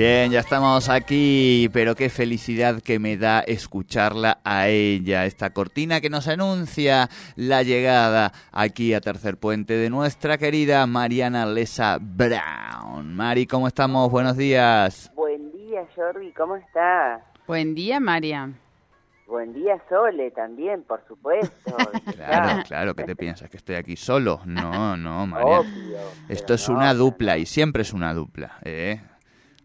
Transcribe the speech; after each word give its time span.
Bien, 0.00 0.30
ya 0.30 0.40
estamos 0.40 0.88
aquí, 0.88 1.68
pero 1.74 1.94
qué 1.94 2.08
felicidad 2.08 2.80
que 2.80 2.98
me 2.98 3.18
da 3.18 3.40
escucharla 3.40 4.40
a 4.44 4.68
ella, 4.68 5.26
esta 5.26 5.50
cortina 5.50 6.00
que 6.00 6.08
nos 6.08 6.26
anuncia 6.26 7.10
la 7.36 7.62
llegada 7.62 8.32
aquí 8.50 8.94
a 8.94 9.02
Tercer 9.02 9.36
Puente 9.36 9.74
de 9.74 9.90
nuestra 9.90 10.38
querida 10.38 10.86
Mariana 10.86 11.44
Lesa 11.44 11.98
Brown. 12.00 13.14
Mari, 13.14 13.46
¿cómo 13.46 13.68
estamos? 13.68 14.10
Buenos 14.10 14.38
días. 14.38 15.12
Buen 15.14 15.52
día, 15.52 15.86
Jordi, 15.94 16.32
¿cómo 16.32 16.56
estás? 16.56 17.20
Buen 17.46 17.74
día, 17.74 18.00
María. 18.00 18.54
Buen 19.26 19.52
día, 19.52 19.82
Sole, 19.90 20.30
también, 20.30 20.82
por 20.82 21.06
supuesto. 21.06 21.76
claro, 22.16 22.62
claro, 22.66 22.94
¿qué 22.94 23.04
te 23.04 23.16
piensas? 23.16 23.50
¿Que 23.50 23.58
estoy 23.58 23.74
aquí 23.74 23.96
solo? 23.96 24.40
No, 24.46 24.96
no, 24.96 25.26
María. 25.26 25.60
Esto 26.30 26.54
es 26.54 26.70
una 26.70 26.94
dupla 26.94 27.36
y 27.36 27.44
siempre 27.44 27.82
es 27.82 27.92
una 27.92 28.14
dupla, 28.14 28.56
¿eh? 28.64 29.02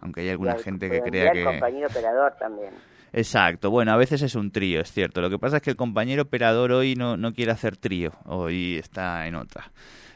Aunque 0.06 0.22
hay 0.22 0.30
alguna 0.30 0.58
gente 0.58 0.90
que 0.90 1.02
crea 1.02 1.32
que... 1.32 1.40
El 1.40 1.46
compañero 1.46 1.88
operador 1.88 2.34
también. 2.40 2.70
Exacto, 3.12 3.72
bueno, 3.72 3.92
a 3.92 3.98
veces 3.98 4.22
es 4.22 4.36
un 4.36 4.52
trío, 4.52 4.82
es 4.82 4.92
cierto. 4.92 5.22
Lo 5.22 5.30
que 5.30 5.40
pasa 5.40 5.58
es 5.58 5.64
que 5.64 5.72
el 5.72 5.76
compañero 5.76 6.24
operador 6.24 6.72
hoy 6.72 6.96
no, 6.96 7.18
no 7.18 7.34
quiere 7.34 7.52
hacer 7.52 7.76
trío, 7.76 8.12
hoy 8.26 8.78
está 8.78 9.26
en 9.26 9.36
otra. 9.36 9.72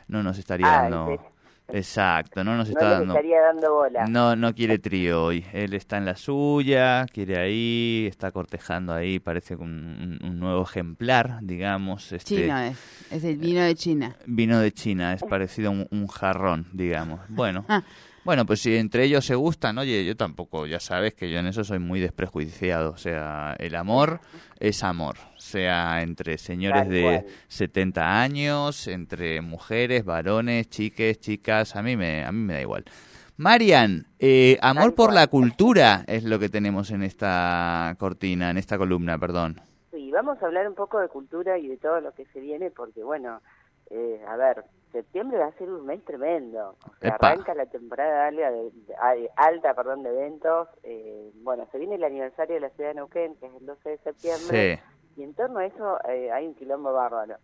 No 0.08 0.22
nos 0.22 0.38
estaría 0.38 0.67
ah, 0.67 0.82
dando... 0.84 1.32
Exacto, 1.72 2.44
no 2.44 2.58
nos 2.58 2.67
está 2.67 2.84
no 2.84 2.92
dando... 2.92 3.14
estaría 3.14 3.42
dando 3.42 3.73
bola. 3.73 4.06
No, 4.08 4.36
no 4.36 4.54
quiere 4.56 4.80
trío 4.80 5.23
hoy. 5.23 5.45
Él 5.54 5.76
está 5.76 5.98
en 5.98 6.06
la 6.06 6.16
suya, 6.16 7.06
quiere 7.06 7.40
ahí, 7.40 8.08
está 8.08 8.32
cortejando 8.32 8.92
ahí, 8.92 9.20
parece 9.20 9.56
un, 9.56 10.20
un 10.23 10.40
nuevo 10.40 10.64
ejemplar, 10.64 11.40
digamos. 11.42 12.12
Este... 12.12 12.36
China 12.36 12.67
es, 12.67 13.12
es 13.12 13.23
el 13.23 13.38
vino 13.38 13.62
de 13.62 13.76
China. 13.76 14.16
Vino 14.26 14.60
de 14.60 14.72
China, 14.72 15.14
es 15.14 15.23
parecido 15.23 15.70
a 15.70 15.72
un, 15.72 15.88
un 15.92 16.08
jarrón, 16.08 16.67
digamos. 16.73 17.22
Bueno. 17.30 17.66
Bueno, 18.30 18.46
pues 18.46 18.62
si 18.62 18.78
entre 18.78 19.06
ellos 19.06 19.26
se 19.26 19.34
gustan, 19.34 19.80
oye, 19.80 20.06
yo 20.06 20.16
tampoco, 20.16 20.68
ya 20.68 20.80
sabes 20.80 21.16
que 21.16 21.32
yo 21.32 21.40
en 21.40 21.48
eso 21.48 21.64
soy 21.64 21.80
muy 21.80 22.00
desprejuiciado. 22.00 22.92
O 22.92 22.98
sea, 22.98 23.56
el 23.58 23.74
amor 23.74 24.20
es 24.60 24.84
amor, 24.84 25.16
sea 25.38 26.04
entre 26.04 26.38
señores 26.38 26.88
de 26.88 27.26
70 27.48 28.22
años, 28.22 28.88
entre 28.88 29.42
mujeres, 29.42 30.06
varones, 30.06 30.70
chiques, 30.70 31.20
chicas, 31.20 31.76
a 31.76 31.82
mí 31.82 31.98
me, 31.98 32.24
a 32.24 32.32
mí 32.32 32.38
me 32.38 32.54
da 32.54 32.62
igual. 32.62 32.86
Marian, 33.38 34.06
eh, 34.20 34.60
amor 34.62 34.94
por 34.94 35.12
la 35.12 35.26
cultura 35.26 36.04
es 36.06 36.24
lo 36.24 36.38
que 36.38 36.50
tenemos 36.50 36.92
en 36.92 37.02
esta 37.02 37.96
cortina, 37.98 38.52
en 38.52 38.60
esta 38.60 38.78
columna, 38.78 39.18
perdón. 39.18 39.60
Sí, 39.90 40.12
vamos 40.12 40.38
a 40.44 40.46
hablar 40.46 40.68
un 40.68 40.76
poco 40.76 41.00
de 41.00 41.08
cultura 41.08 41.58
y 41.58 41.68
de 41.68 41.78
todo 41.78 42.00
lo 42.00 42.12
que 42.12 42.26
se 42.26 42.40
viene, 42.42 42.70
porque 42.70 43.04
bueno, 43.04 43.42
eh, 43.90 44.23
a 44.28 44.36
ver, 44.38 44.66
septiembre 44.92 45.38
va 45.38 45.48
a 45.48 45.52
ser 45.54 45.70
un 45.70 45.86
mes 45.86 46.04
tremendo. 46.05 46.76
arranca 47.02 47.54
la 47.54 47.66
temporada 47.66 48.27
alta 48.27 48.52
de, 48.52 49.32
alta 49.36 49.73
perdón, 49.73 50.04
de 50.04 50.10
eventos. 50.10 50.67
Eh, 50.83 51.32
bueno, 51.44 51.67
se 51.72 51.77
viene 51.77 51.95
el 51.95 52.04
aniversario 52.04 52.55
de 52.55 52.61
la 52.61 52.70
ciudad 52.72 52.89
de 52.89 52.95
Neuquén, 52.95 53.36
que 53.36 53.48
es 53.48 53.54
el 53.55 53.66
12 53.66 53.89
de 53.89 53.98
septiembre. 54.00 54.83
Y 55.16 55.23
en 55.23 55.33
torno 55.33 55.60
a 55.60 55.66
eso 55.66 56.00
eh, 56.08 56.32
hay 56.32 56.48
un 56.48 56.55
quilombo 56.55 56.94
bárbaro. 56.94 57.38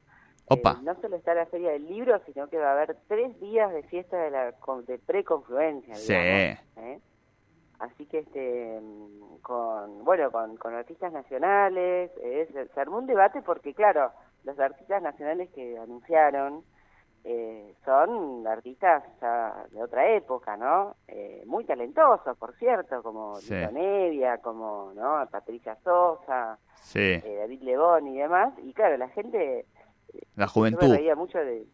Opa. 0.47 0.77
Eh, 0.79 0.83
no 0.83 0.95
solo 1.01 1.15
está 1.15 1.33
la 1.33 1.47
Feria 1.47 1.71
del 1.71 1.87
Libro, 1.87 2.19
sino 2.25 2.47
que 2.47 2.57
va 2.57 2.69
a 2.69 2.73
haber 2.73 2.95
tres 3.07 3.39
días 3.39 3.71
de 3.73 3.83
fiesta 3.83 4.17
de, 4.17 4.31
la, 4.31 4.53
de 4.87 4.99
preconfluencia. 4.99 5.95
Sí. 5.95 6.13
Así 7.77 8.05
que 8.05 8.19
este 8.19 8.79
con 9.41 10.05
bueno 10.05 10.31
con, 10.31 10.55
con 10.55 10.73
artistas 10.73 11.11
nacionales 11.11 12.09
se 12.15 12.79
armó 12.79 12.99
un 12.99 13.05
debate 13.05 13.41
porque 13.41 13.73
claro 13.73 14.13
los 14.45 14.59
artistas 14.59 15.01
nacionales 15.01 15.49
que 15.49 15.77
anunciaron 15.77 16.63
eh, 17.23 17.73
son 17.83 18.45
artistas 18.45 19.03
de 19.71 19.81
otra 19.81 20.15
época, 20.15 20.55
¿no? 20.57 20.95
Eh, 21.07 21.41
muy 21.47 21.65
talentosos, 21.65 22.37
por 22.37 22.55
cierto, 22.55 23.01
como 23.01 23.37
sí. 23.37 23.55
Nevia, 23.73 24.37
como 24.37 24.93
no 24.93 25.27
Patricia 25.31 25.75
Sosa, 25.83 26.59
eh, 26.93 27.37
David 27.39 27.63
Lebón 27.63 28.07
y 28.07 28.19
demás. 28.19 28.53
Y 28.63 28.73
claro, 28.73 28.97
la 28.97 29.09
gente... 29.09 29.65
La 30.35 30.47
juventud. 30.47 30.95
Yo 30.95 31.03
me 31.03 31.15
mucho 31.15 31.39
de, 31.39 31.65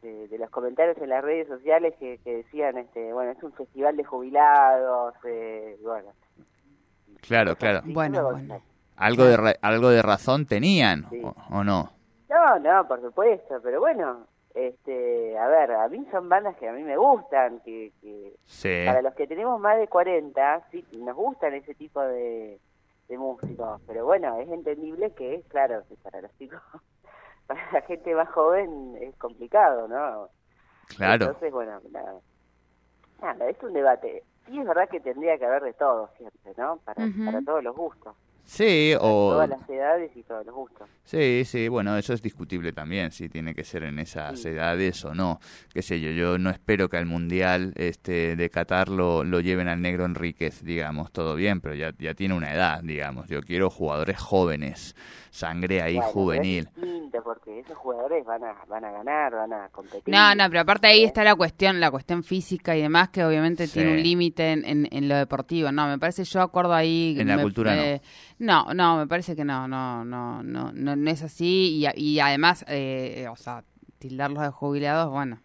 de, 0.00 0.38
los 0.38 0.48
comentarios 0.48 0.96
en 0.98 1.10
las 1.10 1.22
redes 1.22 1.48
sociales 1.48 1.94
que, 2.00 2.18
decían, 2.24 2.78
este 2.78 3.12
bueno, 3.12 3.32
es 3.32 3.42
un 3.42 3.52
festival 3.52 3.96
de 3.98 4.04
jubilados, 4.04 5.14
bueno. 5.82 6.12
Claro, 7.20 7.54
claro. 7.56 7.82
Bueno, 7.84 8.32
bueno. 8.32 8.71
Algo 9.02 9.24
de, 9.24 9.58
algo 9.62 9.88
de 9.88 10.00
razón 10.00 10.46
tenían, 10.46 11.06
o 11.50 11.64
no? 11.64 11.90
No, 12.28 12.58
no, 12.60 12.86
por 12.86 13.00
supuesto, 13.00 13.60
pero 13.60 13.80
bueno, 13.80 14.28
este, 14.54 15.36
a 15.36 15.48
ver, 15.48 15.72
a 15.72 15.88
mí 15.88 16.06
son 16.12 16.28
bandas 16.28 16.56
que 16.56 16.68
a 16.68 16.72
mí 16.72 16.84
me 16.84 16.96
gustan, 16.96 17.60
que, 17.64 17.92
para 18.86 19.02
los 19.02 19.14
que 19.14 19.26
tenemos 19.26 19.60
más 19.60 19.76
de 19.78 19.88
40, 19.88 20.68
sí, 20.70 20.84
nos 20.98 21.16
gustan 21.16 21.52
ese 21.54 21.74
tipo 21.74 22.00
de, 22.00 22.60
de 23.08 23.18
músicos, 23.18 23.80
pero 23.88 24.04
bueno, 24.04 24.38
es 24.38 24.48
entendible 24.48 25.12
que, 25.14 25.34
es 25.34 25.46
claro, 25.46 25.82
que 25.88 25.96
para 25.96 26.20
los 26.20 26.30
chicos, 26.38 26.60
para 27.48 27.72
la 27.72 27.80
gente 27.82 28.14
más 28.14 28.28
joven 28.28 28.96
es 29.00 29.16
complicado, 29.16 29.88
¿no? 29.88 30.28
Claro. 30.96 31.24
Entonces, 31.24 31.52
bueno, 31.52 31.80
nada, 31.90 32.14
nada, 33.20 33.48
es 33.48 33.60
un 33.64 33.72
debate. 33.72 34.22
Sí 34.46 34.60
es 34.60 34.66
verdad 34.66 34.88
que 34.88 35.00
tendría 35.00 35.38
que 35.38 35.46
haber 35.46 35.62
de 35.62 35.72
todo 35.72 36.08
siempre, 36.16 36.52
¿no? 36.56 36.76
Para, 36.84 37.04
para 37.24 37.42
todos 37.42 37.64
los 37.64 37.74
gustos. 37.74 38.14
Sí, 38.44 38.94
o... 39.00 39.32
Todas 39.32 39.48
las 39.48 39.68
edades 39.68 40.10
y 40.14 40.22
todos 40.22 40.44
los 40.44 40.54
gustos. 40.54 40.88
Sí, 41.04 41.44
sí, 41.44 41.68
bueno, 41.68 41.96
eso 41.96 42.12
es 42.14 42.22
discutible 42.22 42.72
también, 42.72 43.10
si 43.10 43.28
tiene 43.28 43.54
que 43.54 43.64
ser 43.64 43.82
en 43.82 43.98
esas 43.98 44.44
edades 44.44 45.04
o 45.04 45.14
no. 45.14 45.40
Qué 45.72 45.82
sé 45.82 46.00
yo, 46.00 46.10
yo 46.10 46.38
no 46.38 46.48
espero 46.50 46.88
que 46.88 46.96
al 46.96 47.06
Mundial 47.06 47.72
este, 47.76 48.36
de 48.36 48.50
Qatar 48.50 48.88
lo, 48.88 49.24
lo 49.24 49.40
lleven 49.40 49.68
al 49.68 49.82
negro 49.82 50.04
Enríquez, 50.04 50.62
digamos, 50.62 51.12
todo 51.12 51.34
bien, 51.34 51.60
pero 51.60 51.74
ya, 51.74 51.92
ya 51.98 52.14
tiene 52.14 52.34
una 52.34 52.54
edad, 52.54 52.82
digamos. 52.82 53.28
Yo 53.28 53.42
quiero 53.42 53.68
jugadores 53.68 54.18
jóvenes, 54.18 54.94
sangre 55.30 55.82
ahí 55.82 55.98
juvenil. 56.00 56.68
porque 57.24 57.60
esos 57.60 57.76
jugadores 57.76 58.24
van 58.24 58.44
a, 58.44 58.64
van 58.68 58.84
a 58.84 58.92
ganar, 58.92 59.32
van 59.34 59.52
a 59.52 59.68
competir. 59.70 60.14
No, 60.14 60.34
no, 60.34 60.48
pero 60.48 60.60
aparte 60.60 60.86
ahí 60.86 61.04
está 61.04 61.24
la 61.24 61.34
cuestión, 61.34 61.80
la 61.80 61.90
cuestión 61.90 62.22
física 62.22 62.76
y 62.76 62.82
demás, 62.82 63.08
que 63.08 63.24
obviamente 63.24 63.66
tiene 63.66 63.92
un 63.92 64.02
límite 64.02 64.52
en, 64.52 64.88
en, 64.90 65.08
lo 65.08 65.16
deportivo. 65.16 65.72
No, 65.72 65.88
me 65.88 65.98
parece, 65.98 66.24
yo 66.24 66.40
acuerdo 66.40 66.74
ahí... 66.74 67.16
En 67.18 67.28
la 67.28 67.42
cultura 67.42 67.74
no. 67.74 67.82
No, 68.38 68.74
no, 68.74 68.96
me 68.96 69.06
parece 69.06 69.36
que 69.36 69.44
no, 69.44 69.68
no, 69.68 70.04
no, 70.04 70.42
no, 70.42 70.72
no, 70.72 71.10
es 71.10 71.22
así 71.22 71.84
y, 71.96 72.00
y 72.00 72.20
además, 72.20 72.64
eh, 72.68 73.26
o 73.30 73.36
sea, 73.36 73.64
tildarlos 73.98 74.42
de 74.42 74.50
jubilados, 74.50 75.10
bueno. 75.10 75.40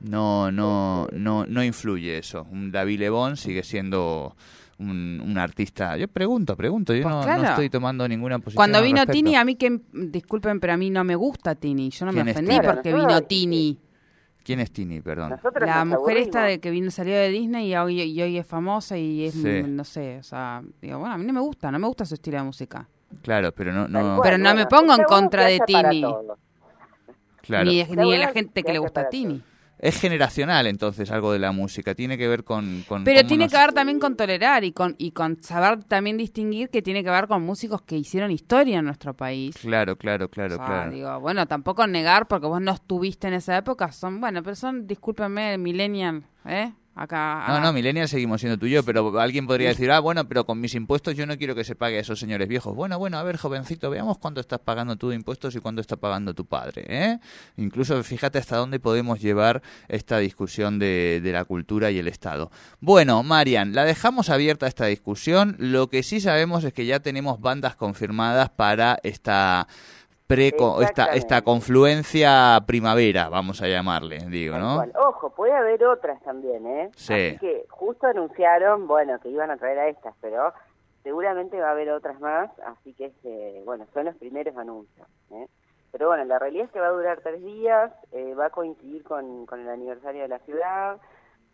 No, 0.00 0.52
no, 0.52 1.08
no, 1.12 1.44
no 1.46 1.64
influye 1.64 2.18
eso. 2.18 2.46
Un 2.50 2.70
David 2.70 3.00
Lebón 3.00 3.36
sigue 3.36 3.64
siendo 3.64 4.36
un, 4.78 5.20
un, 5.24 5.38
artista. 5.38 5.96
Yo 5.96 6.06
pregunto, 6.06 6.56
pregunto, 6.56 6.94
yo 6.94 7.02
pues 7.02 7.26
no, 7.26 7.44
estoy 7.44 7.68
tomando 7.68 8.06
ninguna 8.06 8.38
posición. 8.38 8.56
Cuando 8.56 8.80
vino 8.80 9.04
Tini, 9.06 9.34
a 9.34 9.44
mí 9.44 9.56
que, 9.56 9.80
disculpen, 9.92 10.60
pero 10.60 10.74
a 10.74 10.76
mí 10.76 10.90
no 10.90 11.02
me 11.02 11.16
gusta 11.16 11.56
Tini. 11.56 11.90
Yo 11.90 12.06
no 12.06 12.12
me 12.12 12.30
ofendí 12.30 12.60
porque 12.64 12.94
vino 12.94 13.22
Tini. 13.22 13.78
¿Quién 14.48 14.60
es 14.60 14.70
Tini, 14.70 15.02
perdón? 15.02 15.38
la 15.60 15.84
mujer 15.84 16.16
esta 16.16 16.44
de 16.44 16.58
que 16.58 16.70
vino 16.70 16.90
salió 16.90 17.14
de 17.14 17.28
Disney 17.28 17.70
y 17.70 17.76
hoy, 17.76 18.00
y 18.00 18.22
hoy 18.22 18.38
es 18.38 18.46
famosa 18.46 18.96
y 18.96 19.26
es, 19.26 19.34
no 19.34 19.84
sé, 19.84 20.16
o 20.20 20.22
sea, 20.22 20.62
digo, 20.80 21.00
bueno, 21.00 21.16
a 21.16 21.18
mí 21.18 21.26
no 21.26 21.34
me 21.34 21.40
gusta, 21.40 21.70
no 21.70 21.78
me 21.78 21.86
gusta 21.86 22.06
su 22.06 22.14
estilo 22.14 22.38
de 22.38 22.44
música. 22.44 22.88
Claro, 23.20 23.52
pero 23.52 23.74
no... 23.74 23.86
no... 23.86 24.20
pero 24.22 24.38
no 24.38 24.54
me 24.54 24.64
pongo 24.64 24.94
en 24.94 25.02
contra 25.02 25.44
de 25.44 25.60
Tini. 25.66 26.02
Claro. 27.42 27.64
Ni, 27.66 27.84
ni 27.84 28.14
a 28.14 28.18
la 28.20 28.28
gente 28.28 28.62
que 28.62 28.72
le 28.72 28.78
gusta 28.78 29.02
a 29.02 29.08
Tini. 29.10 29.42
Es 29.78 30.00
generacional 30.00 30.66
entonces 30.66 31.10
algo 31.10 31.32
de 31.32 31.38
la 31.38 31.52
música, 31.52 31.94
tiene 31.94 32.18
que 32.18 32.26
ver 32.26 32.44
con... 32.44 32.84
con 32.88 33.04
Pero 33.04 33.26
tiene 33.26 33.48
que 33.48 33.56
ver 33.56 33.72
también 33.72 34.00
con 34.00 34.16
tolerar 34.16 34.64
y 34.64 34.72
con, 34.72 34.96
y 34.98 35.12
con 35.12 35.42
saber 35.42 35.84
también 35.84 36.16
distinguir 36.16 36.68
que 36.68 36.82
tiene 36.82 37.04
que 37.04 37.10
ver 37.10 37.28
con 37.28 37.42
músicos 37.42 37.82
que 37.82 37.96
hicieron 37.96 38.30
historia 38.30 38.78
en 38.78 38.84
nuestro 38.86 39.14
país. 39.14 39.56
Claro, 39.56 39.96
claro, 39.96 40.28
claro, 40.28 40.56
claro. 40.56 40.90
Digo, 40.90 41.20
bueno, 41.20 41.46
tampoco 41.46 41.86
negar 41.86 42.26
porque 42.26 42.46
vos 42.46 42.60
no 42.60 42.72
estuviste 42.72 43.28
en 43.28 43.34
esa 43.34 43.56
época, 43.56 43.92
son, 43.92 44.20
bueno, 44.20 44.42
pero 44.42 44.56
son, 44.56 44.86
discúlpenme, 44.86 45.58
millennial, 45.58 46.24
¿eh? 46.44 46.72
Acá. 46.98 47.44
No, 47.48 47.60
no, 47.60 47.72
millennials 47.72 48.10
seguimos 48.10 48.40
siendo 48.40 48.58
tú 48.58 48.66
y 48.66 48.70
yo, 48.70 48.82
pero 48.82 49.18
alguien 49.18 49.46
podría 49.46 49.68
decir, 49.68 49.90
ah, 49.90 50.00
bueno, 50.00 50.28
pero 50.28 50.44
con 50.44 50.60
mis 50.60 50.74
impuestos 50.74 51.16
yo 51.16 51.26
no 51.26 51.36
quiero 51.38 51.54
que 51.54 51.64
se 51.64 51.74
pague 51.74 51.96
a 51.98 52.00
esos 52.00 52.18
señores 52.18 52.48
viejos. 52.48 52.74
Bueno, 52.74 52.98
bueno, 52.98 53.18
a 53.18 53.22
ver, 53.22 53.36
jovencito, 53.36 53.90
veamos 53.90 54.18
cuánto 54.18 54.40
estás 54.40 54.60
pagando 54.60 54.96
tú 54.96 55.10
de 55.10 55.16
impuestos 55.16 55.54
y 55.54 55.60
cuánto 55.60 55.80
está 55.80 55.96
pagando 55.96 56.34
tu 56.34 56.44
padre, 56.44 56.84
¿eh? 56.88 57.18
Incluso 57.56 58.02
fíjate 58.02 58.38
hasta 58.38 58.56
dónde 58.56 58.80
podemos 58.80 59.20
llevar 59.20 59.62
esta 59.88 60.18
discusión 60.18 60.78
de, 60.78 61.20
de 61.22 61.32
la 61.32 61.44
cultura 61.44 61.90
y 61.90 61.98
el 61.98 62.08
Estado. 62.08 62.50
Bueno, 62.80 63.22
Marian, 63.22 63.74
la 63.74 63.84
dejamos 63.84 64.30
abierta 64.30 64.66
esta 64.66 64.86
discusión. 64.86 65.56
Lo 65.58 65.88
que 65.88 66.02
sí 66.02 66.20
sabemos 66.20 66.64
es 66.64 66.72
que 66.72 66.86
ya 66.86 67.00
tenemos 67.00 67.40
bandas 67.40 67.76
confirmadas 67.76 68.50
para 68.50 68.98
esta 69.02 69.68
esta, 70.30 71.06
esta 71.14 71.42
confluencia 71.42 72.60
primavera, 72.66 73.28
vamos 73.28 73.62
a 73.62 73.68
llamarle, 73.68 74.18
digo, 74.28 74.58
¿no? 74.58 74.84
Ojo, 75.08 75.30
puede 75.30 75.54
haber 75.54 75.84
otras 75.84 76.22
también, 76.22 76.66
¿eh? 76.66 76.90
Sí. 76.96 77.14
Así 77.14 77.38
que 77.38 77.64
justo 77.70 78.06
anunciaron, 78.06 78.86
bueno, 78.86 79.18
que 79.20 79.30
iban 79.30 79.50
a 79.50 79.56
traer 79.56 79.78
a 79.78 79.88
estas, 79.88 80.14
pero 80.20 80.52
seguramente 81.02 81.58
va 81.58 81.68
a 81.68 81.72
haber 81.72 81.90
otras 81.90 82.20
más, 82.20 82.50
así 82.66 82.92
que, 82.92 83.06
este, 83.06 83.62
bueno, 83.64 83.86
son 83.94 84.04
los 84.04 84.16
primeros 84.16 84.56
anuncios, 84.56 85.08
¿eh? 85.30 85.46
Pero 85.90 86.08
bueno, 86.08 86.24
la 86.26 86.38
realidad 86.38 86.66
es 86.66 86.72
que 86.72 86.80
va 86.80 86.88
a 86.88 86.92
durar 86.92 87.20
tres 87.22 87.42
días, 87.42 87.90
eh, 88.12 88.34
va 88.34 88.46
a 88.46 88.50
coincidir 88.50 89.02
con, 89.04 89.46
con 89.46 89.60
el 89.60 89.68
aniversario 89.70 90.20
de 90.20 90.28
la 90.28 90.38
ciudad, 90.40 90.98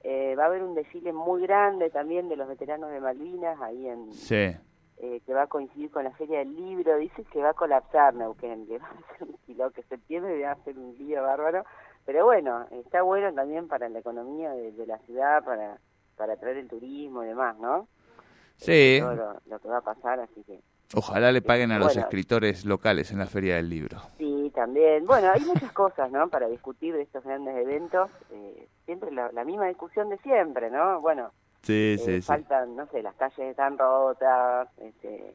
eh, 0.02 0.34
va 0.36 0.42
a 0.42 0.46
haber 0.46 0.64
un 0.64 0.74
desfile 0.74 1.12
muy 1.12 1.42
grande 1.42 1.90
también 1.90 2.28
de 2.28 2.34
los 2.34 2.48
veteranos 2.48 2.90
de 2.90 2.98
Malvinas 2.98 3.60
ahí 3.60 3.88
en... 3.88 4.12
Sí 4.12 4.56
eh, 5.04 5.20
que 5.26 5.34
va 5.34 5.42
a 5.42 5.46
coincidir 5.46 5.90
con 5.90 6.04
la 6.04 6.12
Feria 6.12 6.38
del 6.38 6.56
Libro, 6.56 6.96
dice 6.96 7.24
que 7.24 7.42
va 7.42 7.50
a 7.50 7.54
colapsar 7.54 8.14
Neuquén, 8.14 8.66
que 8.66 8.78
va 8.78 8.86
a 8.86 9.18
ser 9.18 9.28
un 9.28 9.36
kilo, 9.44 9.70
que 9.70 9.82
septiembre 9.82 10.42
va 10.42 10.52
a 10.52 10.64
ser 10.64 10.78
un 10.78 10.96
día 10.96 11.20
bárbaro, 11.20 11.64
pero 12.06 12.24
bueno, 12.24 12.66
está 12.70 13.02
bueno 13.02 13.30
también 13.34 13.68
para 13.68 13.90
la 13.90 13.98
economía 13.98 14.50
de, 14.52 14.86
la 14.86 14.98
ciudad, 15.00 15.44
para, 15.44 15.78
para 16.16 16.32
atraer 16.34 16.56
el 16.56 16.68
turismo 16.68 17.22
y 17.22 17.26
demás, 17.26 17.58
¿no? 17.58 17.86
Sí. 18.56 18.98
lo, 19.00 19.58
que 19.58 19.68
va 19.68 19.78
a 19.78 19.82
pasar, 19.82 20.20
así 20.20 20.42
que... 20.44 20.60
Ojalá 20.94 21.32
le 21.32 21.42
paguen 21.42 21.72
a 21.72 21.78
los 21.78 21.96
escritores 21.96 22.64
locales 22.64 23.10
en 23.10 23.18
la 23.18 23.26
Feria 23.26 23.56
del 23.56 23.68
Libro. 23.68 23.98
Sí, 24.16 24.50
también. 24.54 25.04
Bueno, 25.06 25.30
hay 25.34 25.40
muchas 25.40 25.72
cosas, 25.72 26.10
¿no? 26.12 26.28
Para 26.28 26.46
discutir 26.48 26.94
de 26.94 27.02
estos 27.02 27.24
grandes 27.24 27.56
eventos. 27.56 28.10
Eh, 28.30 28.68
siempre 28.84 29.10
la, 29.10 29.32
la 29.32 29.44
misma 29.44 29.66
discusión 29.66 30.08
de 30.08 30.18
siempre, 30.18 30.70
¿no? 30.70 31.00
Bueno, 31.00 31.32
Sí, 31.64 31.96
sí, 31.98 32.10
eh, 32.12 32.22
faltan, 32.22 32.76
no 32.76 32.86
sé, 32.88 33.02
las 33.02 33.14
calles 33.14 33.38
están 33.38 33.78
rotas, 33.78 34.68
este, 34.78 35.34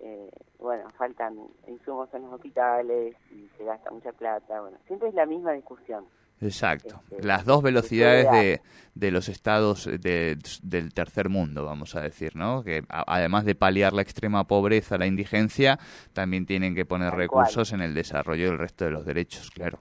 eh, 0.00 0.30
bueno, 0.58 0.90
faltan 0.98 1.36
insumos 1.68 2.12
en 2.14 2.22
los 2.22 2.32
hospitales 2.34 3.14
y 3.30 3.48
se 3.56 3.64
gasta 3.64 3.90
mucha 3.90 4.12
plata, 4.12 4.60
bueno, 4.60 4.76
siempre 4.86 5.08
es 5.08 5.14
la 5.14 5.24
misma 5.24 5.52
discusión. 5.52 6.04
Exacto, 6.40 7.00
este, 7.10 7.26
las 7.26 7.46
dos 7.46 7.62
velocidades 7.62 8.30
de, 8.30 8.60
de 8.94 9.10
los 9.10 9.28
estados 9.28 9.86
de, 9.86 10.36
del 10.62 10.92
tercer 10.92 11.28
mundo, 11.28 11.64
vamos 11.64 11.94
a 11.94 12.00
decir, 12.00 12.36
¿no? 12.36 12.62
Que 12.62 12.82
además 12.88 13.44
de 13.44 13.54
paliar 13.54 13.92
la 13.94 14.02
extrema 14.02 14.44
pobreza, 14.44 14.98
la 14.98 15.06
indigencia, 15.06 15.78
también 16.12 16.44
tienen 16.44 16.74
que 16.74 16.84
poner 16.84 17.14
recursos 17.14 17.72
en 17.72 17.80
el 17.80 17.94
desarrollo 17.94 18.48
del 18.50 18.58
resto 18.58 18.84
de 18.84 18.90
los 18.90 19.06
derechos, 19.06 19.50
claro. 19.50 19.78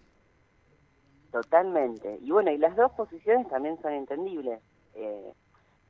Totalmente. 1.32 2.20
Y 2.22 2.32
bueno, 2.32 2.52
y 2.52 2.58
las 2.58 2.76
dos 2.78 2.92
posiciones 2.92 3.50
también 3.50 3.78
son 3.82 3.92
entendibles. 3.92 4.62
Eh, 4.94 5.34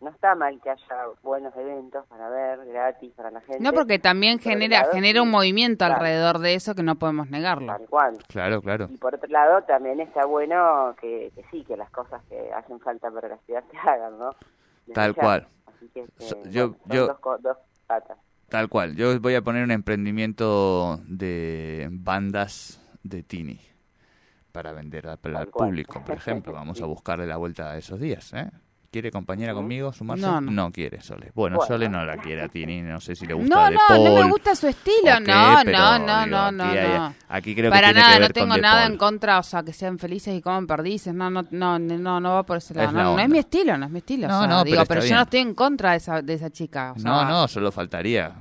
no 0.05 0.11
está 0.11 0.35
mal 0.35 0.61
que 0.61 0.69
haya 0.69 1.07
buenos 1.23 1.51
eventos 1.57 2.05
para 2.05 2.29
ver 2.29 2.63
gratis 2.67 3.11
para 3.15 3.31
la 3.31 3.41
gente. 3.41 3.59
No, 3.59 3.73
porque 3.73 3.97
también 3.97 4.37
genera 4.37 4.85
genera 4.93 5.23
un 5.23 5.31
movimiento 5.31 5.83
alrededor 5.83 6.37
de 6.37 6.53
eso 6.53 6.75
que 6.75 6.83
no 6.83 6.95
podemos 6.95 7.31
negarlo. 7.31 7.73
Tal 7.75 7.87
cual. 7.87 8.17
Claro, 8.27 8.61
claro. 8.61 8.87
Y 8.91 8.97
por 8.97 9.15
otro 9.15 9.27
lado 9.29 9.63
también 9.63 9.99
está 9.99 10.27
bueno 10.27 10.95
que, 11.01 11.31
sí, 11.49 11.63
que 11.63 11.75
las 11.75 11.89
cosas 11.89 12.21
que 12.29 12.53
hacen 12.53 12.79
falta 12.79 13.09
para 13.09 13.29
la 13.29 13.37
ciudad 13.47 13.63
se 13.71 13.77
hagan, 13.77 14.19
¿no? 14.19 14.35
Tal 14.93 15.15
cual. 15.15 15.47
Así 15.65 15.89
que, 15.91 16.01
este, 16.01 16.51
yo, 16.51 16.75
yo, 16.85 17.17
dos, 17.39 17.57
patas. 17.87 18.19
Tal 18.47 18.69
cual. 18.69 18.95
Yo 18.95 19.19
voy 19.19 19.33
a 19.33 19.41
poner 19.41 19.63
un 19.63 19.71
emprendimiento 19.71 20.99
de 21.07 21.87
bandas 21.89 22.79
de 23.01 23.23
Tini 23.23 23.59
para 24.51 24.71
vender 24.71 25.07
al, 25.07 25.17
público, 25.47 26.03
por 26.05 26.15
ejemplo. 26.15 26.53
Vamos 26.53 26.79
a 26.79 26.85
buscarle 26.85 27.25
la 27.25 27.37
vuelta 27.37 27.71
a 27.71 27.77
esos 27.77 27.99
días, 27.99 28.31
¿eh? 28.33 28.51
¿Quiere 28.95 29.11
compañera 29.11 29.53
conmigo 29.53 29.91
sumarse? 29.91 30.25
No, 30.25 30.39
no. 30.39 30.71
quiere 30.71 31.01
Sole. 31.01 31.29
Bueno, 31.35 31.59
Sole 31.67 31.89
no 31.89 32.05
la 32.05 32.15
quiere 32.15 32.43
a 32.43 32.47
Tini, 32.47 32.81
no 32.81 33.01
sé 33.01 33.13
si 33.13 33.25
le 33.25 33.33
gusta 33.33 33.53
no, 33.53 33.69
de 33.69 33.75
No, 33.75 34.09
no 34.09 34.23
me 34.23 34.31
gusta 34.31 34.55
su 34.55 34.67
estilo, 34.67 35.19
no, 35.19 35.65
no, 35.65 35.99
no, 35.99 36.25
no, 36.25 36.49
no, 36.49 37.13
aquí, 37.27 37.53
creo 37.53 37.69
Para 37.69 37.89
que 37.89 37.99
nada, 37.99 38.13
que 38.13 38.19
no 38.21 38.29
tengo 38.29 38.55
nada 38.55 38.85
en 38.85 38.95
contra, 38.95 39.39
o 39.39 39.43
sea, 39.43 39.63
que 39.63 39.73
sean 39.73 39.99
felices 39.99 40.33
y 40.33 40.41
coman 40.41 40.65
perdices, 40.65 41.13
no, 41.13 41.29
no, 41.29 41.45
no, 41.51 41.77
no, 41.77 42.21
no 42.21 42.33
va 42.35 42.43
por 42.43 42.55
ese 42.55 42.73
lado. 42.73 42.93
no, 42.93 43.19
es 43.19 43.27
mi 43.27 43.39
estilo, 43.39 43.77
no 43.77 43.87
es 43.87 43.91
mi 43.91 43.97
estilo. 43.97 44.29
No, 44.29 44.47
no, 44.47 44.63
digo, 44.63 44.85
pero, 44.87 45.03
yo 45.03 45.15
no 45.17 45.23
estoy 45.23 45.41
en 45.41 45.53
contra 45.53 45.91
de 45.91 45.97
esa, 45.97 46.21
de 46.21 46.33
esa 46.33 46.49
chica. 46.49 46.93
no, 46.95 47.25
no, 47.25 47.49
solo 47.49 47.73
faltaría. 47.73 48.33